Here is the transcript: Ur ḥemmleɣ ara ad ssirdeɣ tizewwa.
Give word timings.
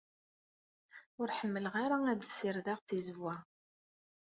Ur 1.21 1.29
ḥemmleɣ 1.37 1.73
ara 1.83 1.97
ad 2.11 2.21
ssirdeɣ 2.29 2.79
tizewwa. 2.87 3.35